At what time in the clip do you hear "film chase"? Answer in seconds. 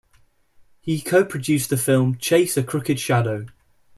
1.77-2.57